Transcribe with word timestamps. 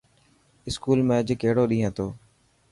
اسڪول 0.69 0.99
۾ 1.11 1.15
اڄ 1.19 1.27
ڪهڙو 1.41 1.63
ڏينهن 1.71 1.85
هتو. 1.87 2.07